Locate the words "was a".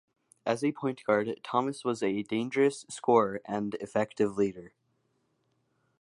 1.85-2.23